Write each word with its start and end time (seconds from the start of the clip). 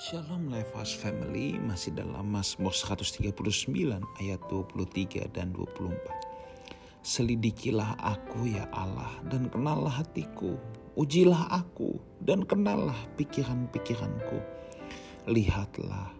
Shalom 0.00 0.48
Life 0.48 0.72
House 0.72 0.96
Family 0.96 1.60
masih 1.60 1.92
dalam 1.92 2.32
Mazmur 2.32 2.72
139 2.72 3.36
ayat 4.16 4.40
23 4.48 5.28
dan 5.28 5.52
24. 5.52 5.92
Selidikilah 7.04 8.00
aku 8.00 8.48
ya 8.48 8.64
Allah 8.72 9.12
dan 9.28 9.52
kenallah 9.52 9.92
hatiku. 9.92 10.56
Ujilah 10.96 11.52
aku 11.52 12.00
dan 12.24 12.48
kenallah 12.48 12.96
pikiran-pikiranku. 13.20 14.40
Lihatlah, 15.28 16.16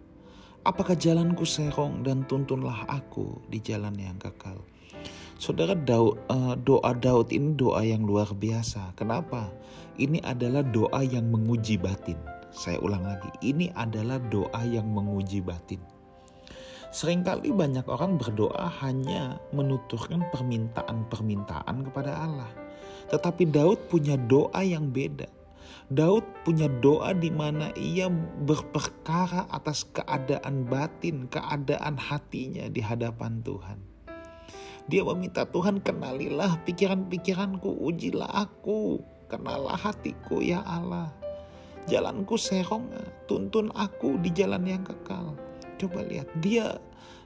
apakah 0.61 0.93
jalanku 0.93 1.41
serong 1.41 2.05
dan 2.05 2.21
tuntunlah 2.29 2.85
aku 2.85 3.41
di 3.49 3.57
jalan 3.65 3.97
yang 3.97 4.21
kekal. 4.21 4.61
Saudara 5.41 5.73
eh, 5.73 6.53
doa 6.61 6.91
Daud 6.93 7.33
ini 7.33 7.57
doa 7.57 7.81
yang 7.81 8.05
luar 8.05 8.29
biasa. 8.29 8.93
Kenapa? 8.93 9.49
Ini 9.97 10.21
adalah 10.21 10.61
doa 10.61 11.01
yang 11.01 11.33
menguji 11.33 11.81
batin 11.81 12.40
saya 12.51 12.77
ulang 12.83 13.07
lagi, 13.07 13.31
ini 13.41 13.71
adalah 13.73 14.19
doa 14.19 14.61
yang 14.67 14.91
menguji 14.91 15.39
batin. 15.39 15.79
Seringkali 16.91 17.55
banyak 17.55 17.87
orang 17.87 18.19
berdoa 18.19 18.67
hanya 18.83 19.39
menuturkan 19.55 20.27
permintaan-permintaan 20.35 21.87
kepada 21.87 22.11
Allah. 22.19 22.51
Tetapi 23.07 23.47
Daud 23.47 23.87
punya 23.87 24.19
doa 24.19 24.59
yang 24.59 24.91
beda. 24.91 25.31
Daud 25.87 26.23
punya 26.43 26.67
doa 26.67 27.15
di 27.15 27.31
mana 27.31 27.71
ia 27.79 28.11
berperkara 28.43 29.47
atas 29.51 29.87
keadaan 29.87 30.67
batin, 30.67 31.31
keadaan 31.31 31.95
hatinya 31.95 32.67
di 32.67 32.83
hadapan 32.83 33.39
Tuhan. 33.39 33.79
Dia 34.91 35.07
meminta 35.07 35.47
Tuhan 35.47 35.79
kenalilah 35.79 36.59
pikiran-pikiranku, 36.67 37.87
ujilah 37.87 38.27
aku, 38.27 38.99
kenalah 39.31 39.79
hatiku 39.79 40.43
ya 40.43 40.59
Allah. 40.67 41.15
Jalanku 41.89 42.37
serong, 42.37 42.89
tuntun 43.25 43.73
aku 43.73 44.21
di 44.21 44.29
jalan 44.33 44.65
yang 44.67 44.83
kekal. 44.85 45.33
Coba 45.81 46.05
lihat, 46.05 46.29
dia 46.37 46.77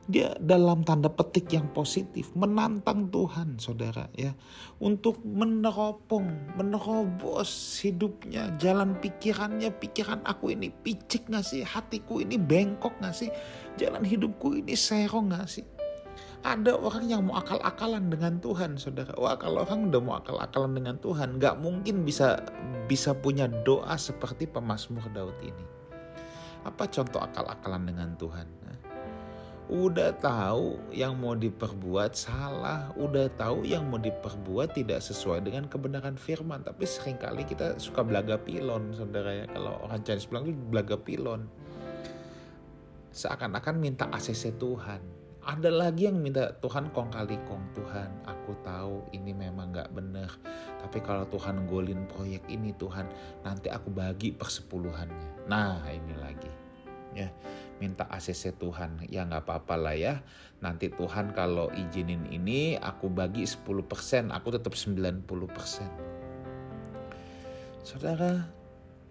dia 0.06 0.38
dalam 0.38 0.86
tanda 0.86 1.10
petik 1.10 1.50
yang 1.50 1.66
positif 1.74 2.30
menantang 2.38 3.10
Tuhan 3.10 3.58
saudara 3.58 4.06
ya. 4.14 4.38
Untuk 4.78 5.18
meneropong 5.26 6.54
menerobos 6.54 7.82
hidupnya 7.82 8.54
jalan 8.62 8.94
pikirannya 9.02 9.74
pikiran 9.74 10.22
aku 10.22 10.54
ini 10.54 10.70
picik 10.70 11.26
gak 11.26 11.42
sih? 11.42 11.66
Hatiku 11.66 12.22
ini 12.22 12.38
bengkok 12.38 12.94
gak 13.02 13.18
sih? 13.18 13.34
Jalan 13.82 14.06
hidupku 14.06 14.62
ini 14.62 14.78
serong 14.78 15.34
gak 15.34 15.50
sih 15.50 15.66
ada 16.46 16.78
orang 16.78 17.10
yang 17.10 17.26
mau 17.26 17.42
akal-akalan 17.42 18.14
dengan 18.14 18.38
Tuhan, 18.38 18.78
saudara. 18.78 19.18
Wah, 19.18 19.34
kalau 19.34 19.66
orang 19.66 19.90
udah 19.90 19.98
mau 19.98 20.16
akal-akalan 20.22 20.78
dengan 20.78 20.96
Tuhan, 21.02 21.42
nggak 21.42 21.58
mungkin 21.58 22.06
bisa 22.06 22.38
bisa 22.86 23.18
punya 23.18 23.50
doa 23.50 23.98
seperti 23.98 24.46
pemazmur 24.46 25.02
Daud 25.10 25.34
ini. 25.42 25.66
Apa 26.62 26.86
contoh 26.86 27.18
akal-akalan 27.18 27.90
dengan 27.90 28.14
Tuhan? 28.22 28.46
Udah 29.66 30.14
tahu 30.22 30.78
yang 30.94 31.18
mau 31.18 31.34
diperbuat 31.34 32.14
salah, 32.14 32.94
udah 32.94 33.26
tahu 33.34 33.66
yang 33.66 33.90
mau 33.90 33.98
diperbuat 33.98 34.78
tidak 34.78 35.02
sesuai 35.02 35.42
dengan 35.42 35.66
kebenaran 35.66 36.14
firman. 36.14 36.62
Tapi 36.62 36.86
sering 36.86 37.18
kali 37.18 37.42
kita 37.50 37.82
suka 37.82 38.06
belaga 38.06 38.38
pilon, 38.38 38.94
saudara 38.94 39.34
ya. 39.34 39.46
Kalau 39.50 39.82
orang 39.82 40.06
Chinese 40.06 40.30
bilang 40.30 40.46
itu 40.46 40.62
belaga 40.70 41.02
pilon. 41.02 41.50
Seakan-akan 43.10 43.82
minta 43.82 44.06
ACC 44.14 44.54
Tuhan 44.62 45.25
ada 45.46 45.70
lagi 45.70 46.10
yang 46.10 46.18
minta 46.18 46.50
Tuhan 46.58 46.90
kong 46.90 47.14
kali 47.14 47.38
kong 47.46 47.78
Tuhan 47.78 48.26
aku 48.26 48.58
tahu 48.66 49.14
ini 49.14 49.30
memang 49.30 49.70
gak 49.78 49.94
bener 49.94 50.26
tapi 50.82 51.02
kalau 51.06 51.26
Tuhan 51.30 51.70
golin 51.70 52.06
proyek 52.10 52.46
ini 52.50 52.74
Tuhan 52.78 53.10
nanti 53.42 53.74
aku 53.74 53.90
bagi 53.90 54.30
persepuluhannya. 54.34 55.50
Nah 55.50 55.82
ini 55.90 56.14
lagi. 56.14 56.54
Ya 57.18 57.34
minta 57.82 58.06
ACC 58.06 58.54
Tuhan. 58.62 59.02
Ya 59.10 59.26
nggak 59.26 59.50
apa-apa 59.50 59.82
lah 59.82 59.98
ya. 59.98 60.22
Nanti 60.62 60.94
Tuhan 60.94 61.34
kalau 61.34 61.74
izinin 61.74 62.30
ini 62.30 62.78
aku 62.78 63.10
bagi 63.10 63.50
10% 63.50 64.30
aku 64.30 64.48
tetap 64.54 64.78
90% 64.78 65.26
saudara 67.86 68.50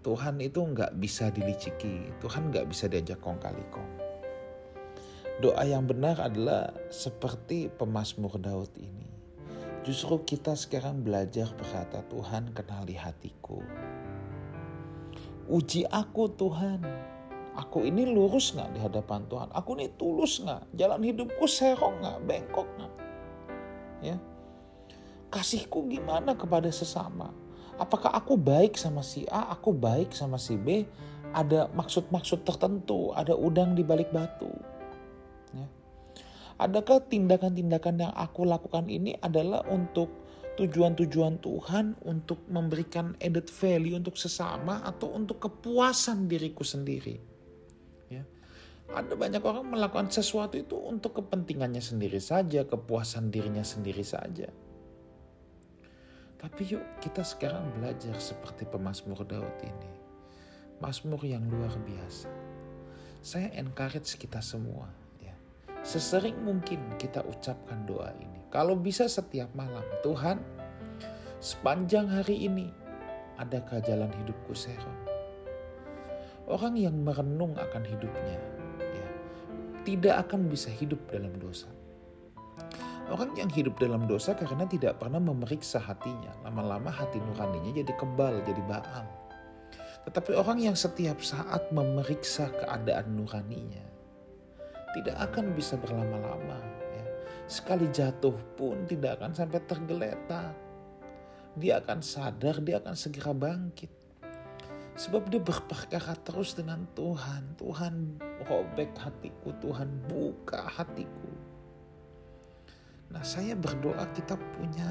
Tuhan 0.03 0.39
itu 0.43 0.59
nggak 0.59 0.99
bisa 0.99 1.31
diliciki. 1.31 2.11
Tuhan 2.23 2.51
nggak 2.51 2.67
bisa 2.71 2.87
diajak 2.87 3.19
kong 3.23 3.39
kali 3.39 3.63
kong 3.71 3.94
Doa 5.35 5.67
yang 5.67 5.83
benar 5.83 6.15
adalah 6.23 6.71
seperti 6.87 7.67
pemazmur 7.67 8.39
Daud 8.39 8.71
ini. 8.79 9.03
Justru 9.83 10.23
kita 10.23 10.55
sekarang 10.55 11.03
belajar 11.03 11.51
berkata, 11.59 11.99
Tuhan 12.07 12.55
kenali 12.55 12.95
hatiku. 12.95 13.59
Uji 15.51 15.83
aku 15.91 16.31
Tuhan. 16.31 16.79
Aku 17.55 17.83
ini 17.83 18.07
lurus 18.07 18.55
gak 18.55 18.71
di 18.75 18.79
hadapan 18.79 19.27
Tuhan? 19.27 19.51
Aku 19.51 19.75
ini 19.75 19.91
tulus 19.99 20.39
gak? 20.39 20.71
Jalan 20.71 21.03
hidupku 21.03 21.43
serong 21.51 21.99
gak? 21.99 22.19
Bengkok 22.23 22.67
gak? 22.79 22.93
Ya. 23.99 24.17
Kasihku 25.27 25.83
gimana 25.91 26.39
kepada 26.39 26.71
sesama? 26.71 27.35
Apakah 27.75 28.15
aku 28.15 28.39
baik 28.39 28.79
sama 28.79 29.03
si 29.03 29.27
A, 29.27 29.51
aku 29.51 29.75
baik 29.75 30.15
sama 30.15 30.39
si 30.39 30.55
B? 30.55 30.87
Ada 31.35 31.67
maksud-maksud 31.75 32.47
tertentu, 32.47 33.11
ada 33.11 33.35
udang 33.35 33.75
di 33.75 33.83
balik 33.83 34.15
batu. 34.15 34.54
Adakah 36.55 37.03
tindakan-tindakan 37.11 37.99
yang 37.99 38.13
aku 38.15 38.47
lakukan 38.47 38.87
ini 38.87 39.19
adalah 39.19 39.67
untuk 39.67 40.07
tujuan-tujuan 40.55 41.43
Tuhan 41.43 41.99
untuk 42.07 42.47
memberikan 42.47 43.11
added 43.19 43.51
value 43.51 43.99
untuk 43.99 44.15
sesama 44.15 44.79
atau 44.87 45.11
untuk 45.11 45.43
kepuasan 45.43 46.31
diriku 46.31 46.63
sendiri? 46.63 47.19
Ya. 48.07 48.23
Ada 48.87 49.19
banyak 49.19 49.43
orang 49.43 49.67
melakukan 49.67 50.07
sesuatu 50.07 50.55
itu 50.55 50.79
untuk 50.79 51.19
kepentingannya 51.19 51.83
sendiri 51.83 52.23
saja, 52.23 52.63
kepuasan 52.63 53.35
dirinya 53.35 53.67
sendiri 53.67 54.07
saja. 54.07 54.47
Tapi 56.39 56.61
yuk 56.71 57.03
kita 57.03 57.27
sekarang 57.27 57.67
belajar 57.75 58.15
seperti 58.15 58.63
pemazmur 58.63 59.27
Daud 59.27 59.59
ini. 59.59 59.91
Mazmur 60.79 61.19
yang 61.27 61.43
luar 61.51 61.75
biasa. 61.83 62.31
Saya 63.19 63.51
encourage 63.59 64.15
kita 64.15 64.39
semua 64.39 65.04
Sesering 65.85 66.41
mungkin 66.41 66.81
kita 66.97 67.21
ucapkan 67.21 67.85
doa 67.85 68.09
ini. 68.17 68.41
Kalau 68.49 68.73
bisa 68.73 69.05
setiap 69.05 69.53
malam, 69.53 69.85
Tuhan, 70.01 70.41
sepanjang 71.37 72.09
hari 72.09 72.49
ini, 72.49 72.73
adakah 73.37 73.77
jalan 73.85 74.09
hidupku 74.09 74.57
serong? 74.57 74.99
Orang 76.49 76.73
yang 76.73 76.97
merenung 77.05 77.53
akan 77.53 77.85
hidupnya, 77.85 78.37
ya, 78.81 79.07
tidak 79.85 80.25
akan 80.25 80.49
bisa 80.49 80.73
hidup 80.73 80.97
dalam 81.13 81.37
dosa. 81.37 81.69
Orang 83.05 83.37
yang 83.37 83.53
hidup 83.53 83.77
dalam 83.77 84.09
dosa 84.09 84.33
karena 84.33 84.65
tidak 84.65 84.97
pernah 84.97 85.21
memeriksa 85.21 85.77
hatinya. 85.77 86.33
Lama-lama 86.41 86.89
hati 86.89 87.21
nuraninya 87.21 87.85
jadi 87.85 87.93
kebal, 87.93 88.41
jadi 88.41 88.61
baang. 88.65 89.05
Tetapi 90.09 90.33
orang 90.33 90.57
yang 90.65 90.73
setiap 90.73 91.21
saat 91.21 91.69
memeriksa 91.69 92.49
keadaan 92.49 93.13
nuraninya, 93.13 93.85
tidak 94.95 95.17
akan 95.19 95.51
bisa 95.51 95.75
berlama-lama. 95.75 96.55
Ya. 96.95 97.05
Sekali 97.51 97.91
jatuh 97.91 98.35
pun 98.55 98.87
tidak 98.87 99.19
akan 99.19 99.35
sampai 99.35 99.59
tergeletak. 99.67 100.55
Dia 101.59 101.83
akan 101.83 101.99
sadar, 101.99 102.63
dia 102.63 102.79
akan 102.79 102.95
segera 102.95 103.35
bangkit. 103.35 103.91
Sebab 104.95 105.27
dia 105.27 105.43
berperkara 105.43 106.15
terus 106.23 106.55
dengan 106.55 106.87
Tuhan. 106.95 107.59
Tuhan 107.59 108.23
robek 108.47 108.95
hatiku, 108.95 109.51
Tuhan 109.59 109.91
buka 110.07 110.63
hatiku. 110.71 111.31
Nah 113.11 113.23
saya 113.23 113.59
berdoa 113.59 114.07
kita 114.15 114.39
punya 114.55 114.87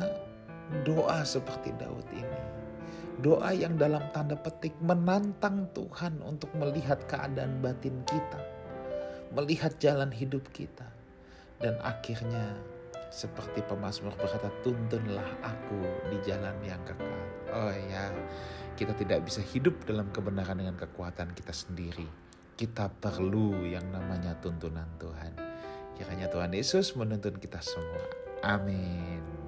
doa 0.85 1.25
seperti 1.25 1.73
Daud 1.81 2.05
ini. 2.13 2.41
Doa 3.25 3.57
yang 3.57 3.81
dalam 3.81 4.05
tanda 4.13 4.37
petik 4.37 4.77
menantang 4.85 5.69
Tuhan 5.73 6.21
untuk 6.21 6.53
melihat 6.57 7.01
keadaan 7.09 7.63
batin 7.65 8.05
kita 8.05 8.55
melihat 9.35 9.75
jalan 9.83 10.09
hidup 10.15 10.47
kita. 10.55 10.87
Dan 11.59 11.79
akhirnya 11.83 12.55
seperti 13.15 13.63
pemazmur 13.67 14.15
berkata, 14.19 14.51
tuntunlah 14.67 15.27
aku 15.43 15.79
di 16.11 16.19
jalan 16.27 16.55
yang 16.67 16.83
kekal. 16.83 17.21
Oh 17.55 17.71
ya, 17.71 18.11
kita 18.75 18.91
tidak 18.99 19.23
bisa 19.23 19.39
hidup 19.43 19.79
dalam 19.87 20.11
kebenaran 20.11 20.59
dengan 20.59 20.75
kekuatan 20.75 21.31
kita 21.35 21.55
sendiri. 21.55 22.07
Kita 22.55 22.91
perlu 22.91 23.67
yang 23.67 23.87
namanya 23.91 24.35
tuntunan 24.43 24.87
Tuhan. 24.99 25.35
Kiranya 25.95 26.27
Tuhan 26.27 26.51
Yesus 26.51 26.99
menuntun 26.99 27.39
kita 27.39 27.63
semua. 27.63 28.03
Amin. 28.43 29.44